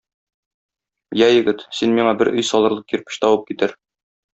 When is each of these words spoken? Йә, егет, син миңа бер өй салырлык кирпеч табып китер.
Йә, 1.19 1.27
егет, 1.35 1.63
син 1.81 1.95
миңа 2.01 2.17
бер 2.23 2.35
өй 2.35 2.49
салырлык 2.51 2.91
кирпеч 2.95 3.23
табып 3.27 3.49
китер. 3.53 3.81